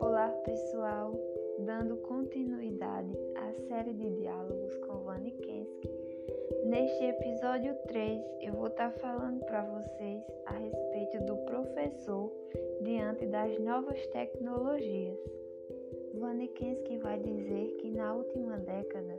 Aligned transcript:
Olá 0.00 0.28
pessoal, 0.44 1.12
dando 1.60 1.96
continuidade 1.98 3.16
à 3.36 3.52
série 3.68 3.92
de 3.92 4.10
diálogos 4.10 4.76
com 4.78 5.04
Vani 5.04 5.30
Kensky. 5.30 5.90
Neste 6.64 7.04
episódio 7.04 7.74
3, 7.86 8.20
eu 8.40 8.54
vou 8.54 8.66
estar 8.66 8.90
falando 8.94 9.44
para 9.44 9.64
vocês 9.64 10.22
a 10.46 10.52
respeito 10.54 11.24
do 11.26 11.36
professor 11.44 12.32
diante 12.82 13.26
das 13.26 13.58
novas 13.60 14.04
tecnologias. 14.08 15.18
Vanikensky 16.14 16.98
vai 16.98 17.18
dizer 17.18 17.76
que 17.76 17.90
na 17.92 18.14
última 18.14 18.58
década, 18.58 19.18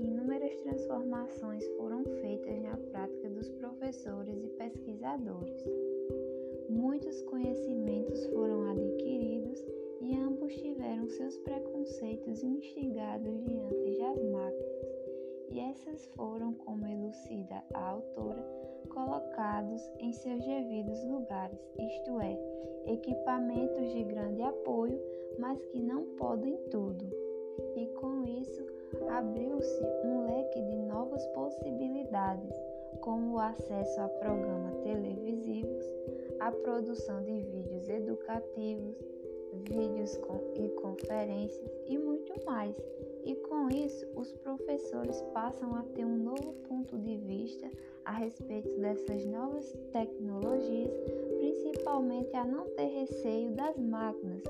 inúmeras 0.00 0.54
transformações 0.62 1.66
foram 1.76 2.04
feitas 2.04 2.60
na 2.62 2.76
prática 2.76 3.28
dos 3.30 3.48
professores 3.50 4.42
e 4.42 4.48
pesquisadores. 4.48 5.64
Muitos 6.68 7.22
conhecimentos 7.22 8.26
foram 8.28 8.70
adquiridos 8.70 9.64
e 10.00 10.14
ambos 10.16 10.54
tiveram 10.54 11.08
seus 11.08 11.36
preconceitos 11.38 12.42
instigados 12.42 13.44
diante 13.44 13.98
das 13.98 14.22
máquinas, 14.30 14.80
e 15.50 15.60
essas 15.60 16.06
foram, 16.16 16.54
como 16.54 16.86
elucida 16.86 17.62
a 17.74 17.88
autora, 17.88 18.42
colocados 18.88 19.82
em 19.98 20.12
seus 20.12 20.44
devidos 20.44 21.04
lugares, 21.04 21.58
isto 21.78 22.20
é, 22.20 22.38
equipamentos 22.86 23.92
de 23.92 24.04
grande 24.04 24.42
apoio 24.42 24.98
mas 25.38 25.62
que 25.66 25.80
não 25.80 26.04
podem 26.16 26.56
tudo. 26.70 27.19
Abriu-se 29.12 29.84
um 30.04 30.26
leque 30.26 30.62
de 30.62 30.76
novas 30.76 31.24
possibilidades, 31.28 32.54
como 33.00 33.34
o 33.34 33.38
acesso 33.40 34.00
a 34.00 34.08
programas 34.08 34.76
televisivos, 34.78 35.84
a 36.38 36.52
produção 36.52 37.22
de 37.22 37.40
vídeos 37.40 37.88
educativos, 37.88 38.96
vídeos 39.68 40.18
e 40.54 40.68
conferências 40.80 41.70
e 41.86 41.98
muito 41.98 42.32
mais. 42.44 42.74
E 43.24 43.34
com 43.34 43.68
isso, 43.68 44.06
os 44.16 44.32
professores 44.32 45.20
passam 45.34 45.74
a 45.74 45.82
ter 45.94 46.04
um 46.04 46.16
novo 46.16 46.54
ponto 46.68 46.96
de 46.98 47.16
vista 47.16 47.68
a 48.04 48.12
respeito 48.12 48.70
dessas 48.80 49.26
novas 49.26 49.72
tecnologias, 49.92 50.90
principalmente 51.38 52.34
a 52.34 52.44
não 52.44 52.64
ter 52.70 52.86
receio 52.86 53.50
das 53.50 53.76
máquinas, 53.76 54.42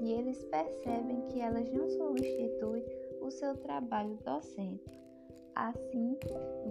e 0.00 0.12
eles 0.12 0.42
percebem 0.44 1.20
que 1.28 1.40
elas 1.40 1.70
não 1.72 1.88
substituem 1.88 2.84
o 3.26 3.30
seu 3.30 3.56
trabalho 3.56 4.16
docente. 4.24 4.84
Assim, 5.56 6.16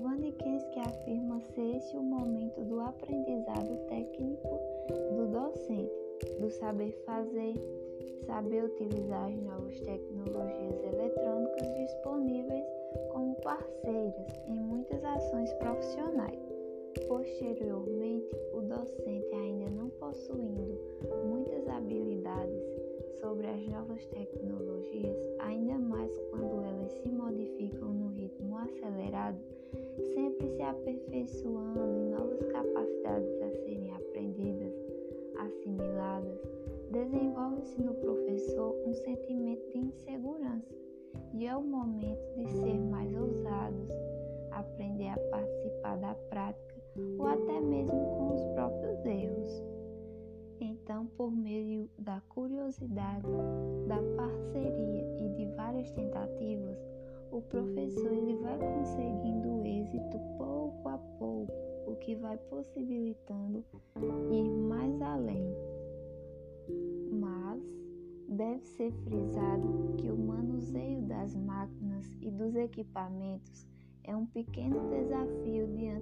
Vanikensky 0.02 0.80
afirma 0.80 1.42
ser 1.42 1.75
esse 1.75 1.98
o 1.98 2.02
momento 2.02 2.64
do 2.64 2.80
aprendizado 2.80 3.78
técnico 3.89 4.59
do 5.16 5.28
docente, 5.28 5.92
do 6.39 6.50
saber 6.50 6.92
fazer, 7.06 7.56
saber 8.26 8.64
utilizar 8.64 9.26
as 9.26 9.36
novas 9.42 9.78
tecnologias 9.81 10.83
eletrônicas 10.94 11.73
disponíveis 11.76 12.66
como 13.11 13.36
parceiras 13.42 14.28
em 14.48 14.59
muitas 14.59 15.03
ações 15.03 15.52
profissionais. 15.53 16.39
Posteriormente, 17.08 18.33
o 18.53 18.61
docente, 18.61 19.36
ainda 19.36 19.70
não 19.72 19.89
possuindo 19.89 20.80
muitas 21.26 21.67
habilidades 21.67 22.64
sobre 23.20 23.48
as 23.48 23.67
novas 23.67 24.06
tecnologias, 24.08 24.64
ainda 25.66 25.80
mais 25.80 26.16
quando 26.30 26.63
elas 26.63 26.91
se 26.91 27.09
modificam 27.09 27.89
no 27.89 28.09
ritmo 28.09 28.55
acelerado, 28.58 29.39
sempre 30.13 30.47
se 30.49 30.61
aperfeiçoando 30.61 31.97
em 31.97 32.09
novas 32.11 32.39
capacidades 32.45 33.41
a 33.41 33.49
serem 33.63 33.91
aprendidas, 33.91 34.73
assimiladas, 35.39 36.39
desenvolve-se 36.91 37.81
no 37.81 37.95
professor 37.95 38.75
um 38.86 38.93
sentimento 38.93 39.67
de 39.71 39.80
insegurança 39.80 40.75
e 41.33 41.47
é 41.47 41.55
o 41.55 41.64
momento 41.64 42.36
de 42.36 42.48
ser 42.48 42.80
mais 42.80 43.11
ousados, 43.15 43.89
aprender 44.52 45.09
a 45.09 45.17
participar 45.31 45.98
da 45.98 46.14
prática 46.30 46.75
ou 47.17 47.25
até 47.25 47.59
mesmo 47.59 47.99
com 48.17 48.36
os 48.36 48.45
próprios 48.54 49.04
erros. 49.04 49.74
Por 51.17 51.31
meio 51.31 51.89
da 51.98 52.21
curiosidade, 52.27 53.26
da 53.87 53.98
parceria 54.17 55.17
e 55.17 55.30
de 55.30 55.45
várias 55.55 55.89
tentativas, 55.92 56.77
o 57.31 57.42
professor 57.42 58.11
ele 58.11 58.36
vai 58.36 58.58
conseguindo 58.59 59.65
êxito 59.65 60.20
pouco 60.37 60.89
a 60.89 60.98
pouco, 61.17 61.54
o 61.87 61.95
que 61.95 62.15
vai 62.15 62.37
possibilitando 62.49 63.64
ir 64.30 64.49
mais 64.49 65.02
além. 65.02 65.45
Mas 67.11 67.64
deve 68.27 68.65
ser 68.65 68.92
frisado 68.92 69.95
que 69.98 70.11
o 70.11 70.17
manuseio 70.17 71.02
das 71.04 71.33
máquinas 71.33 72.05
e 72.21 72.30
dos 72.30 72.55
equipamentos 72.55 73.65
é 74.04 74.15
um 74.15 74.25
pequeno 74.25 74.89
desafio 74.89 75.67
diante 75.67 75.95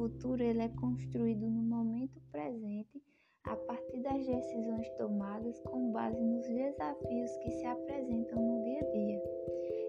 futuro 0.00 0.42
ele 0.42 0.62
é 0.62 0.68
construído 0.68 1.46
no 1.46 1.60
momento 1.60 2.18
presente 2.32 3.02
a 3.44 3.54
partir 3.54 4.00
das 4.00 4.26
decisões 4.26 4.88
tomadas 4.96 5.60
com 5.60 5.92
base 5.92 6.18
nos 6.18 6.46
desafios 6.48 7.36
que 7.36 7.50
se 7.50 7.66
apresentam 7.66 8.40
no 8.40 8.62
dia 8.62 8.80
a 8.80 8.90
dia. 8.92 9.22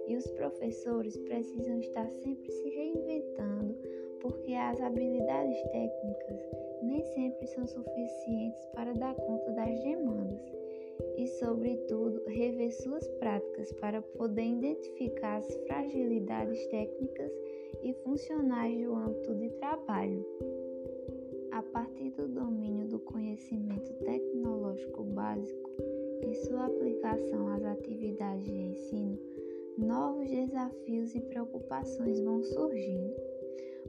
E 0.10 0.18
os 0.18 0.30
professores 0.32 1.18
precisam 1.20 1.80
estar 1.80 2.10
sempre 2.10 2.52
se 2.52 2.70
reinventando, 2.72 3.74
porque 4.20 4.54
as 4.54 4.82
habilidades 4.82 5.64
técnicas 5.72 6.42
nem 6.84 7.06
sempre 7.06 7.48
são 7.48 7.66
suficientes 7.66 8.66
para 8.74 8.92
dar 8.92 9.16
conta 9.16 9.50
das 9.54 9.80
demandas 9.80 10.42
e, 11.16 11.26
sobretudo, 11.40 12.22
rever 12.28 12.74
suas 12.74 13.08
práticas 13.12 13.72
para 13.74 14.02
poder 14.02 14.44
identificar 14.44 15.38
as 15.38 15.56
fragilidades 15.68 16.68
técnicas 16.68 17.32
e 17.82 17.94
funcionais 18.04 18.80
do 18.82 18.96
âmbito 18.96 19.34
de 19.36 19.50
trabalho. 19.52 20.26
A 21.52 21.62
partir 21.62 22.12
do 22.12 22.28
domínio 22.28 22.88
do 22.88 23.00
conhecimento 23.00 23.94
tecnológico 24.04 25.04
básico 25.04 25.70
e 26.28 26.34
sua 26.36 26.66
aplicação 26.66 27.48
às 27.50 27.64
atividades 27.64 28.46
de 28.46 28.52
ensino, 28.54 29.20
novos 29.78 30.30
desafios 30.30 31.14
e 31.16 31.22
preocupações 31.22 32.20
vão 32.22 32.44
surgindo, 32.44 33.14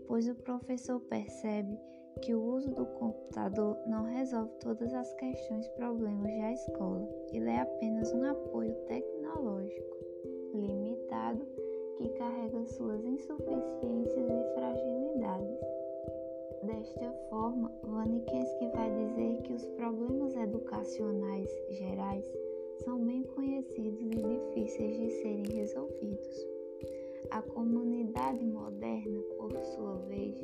pois 0.06 0.28
o 0.28 0.34
professor 0.34 1.00
percebe 1.00 1.78
que 2.20 2.34
o 2.34 2.42
uso 2.42 2.70
do 2.70 2.86
computador 2.86 3.76
não 3.86 4.04
resolve 4.04 4.52
todas 4.60 4.92
as 4.92 5.12
questões 5.14 5.66
e 5.66 5.70
problemas 5.70 6.32
da 6.32 6.52
escola. 6.52 7.08
Ele 7.32 7.50
é 7.50 7.60
apenas 7.60 8.12
um 8.12 8.24
apoio 8.24 8.74
tecnológico 8.86 9.91
que 12.02 12.08
carrega 12.18 12.64
suas 12.64 13.04
insuficiências 13.04 14.28
e 14.28 14.54
fragilidades. 14.54 15.60
Desta 16.64 17.12
forma, 17.30 17.70
Vanikensky 17.84 18.66
vai 18.74 18.90
dizer 18.90 19.42
que 19.42 19.52
os 19.52 19.64
problemas 19.76 20.36
educacionais 20.36 21.48
gerais 21.70 22.24
são 22.84 22.98
bem 23.04 23.22
conhecidos 23.22 24.00
e 24.00 24.16
difíceis 24.16 24.96
de 24.96 25.10
serem 25.10 25.46
resolvidos. 25.46 26.46
A 27.30 27.40
comunidade 27.40 28.44
moderna, 28.44 29.20
por 29.38 29.52
sua 29.64 29.96
vez, 30.08 30.36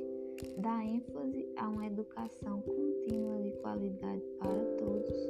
dá 0.58 0.84
ênfase 0.84 1.48
a 1.56 1.68
uma 1.68 1.86
educação 1.86 2.62
contínua 2.62 3.42
de 3.42 3.50
qualidade 3.58 4.22
para 4.38 4.64
todos. 4.78 5.28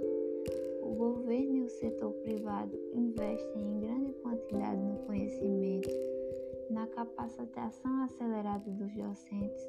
O 0.82 0.94
governo 0.94 1.56
e 1.56 1.62
o 1.62 1.68
setor 1.68 2.12
privado 2.22 2.78
investem 2.92 3.62
em 3.62 3.80
grande 3.80 4.12
quantidade 4.14 4.80
no 4.82 4.96
conhecimento, 5.06 6.07
capacitação 6.88 8.02
acelerada 8.02 8.70
dos 8.70 8.92
docentes, 8.94 9.68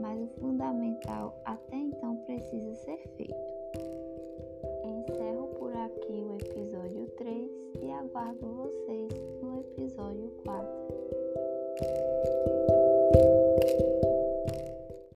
mas 0.00 0.20
o 0.20 0.28
fundamental 0.40 1.40
até 1.44 1.76
então 1.76 2.16
precisa 2.24 2.74
ser 2.74 2.98
feito. 3.16 3.34
Encerro 4.84 5.48
por 5.58 5.72
aqui 5.76 6.12
o 6.12 6.34
episódio 6.34 7.06
3 7.16 7.50
e 7.82 7.90
aguardo 7.90 8.46
vocês 8.54 9.12
no 9.12 9.18
episódio 9.18 9.19
4. 9.19 9.19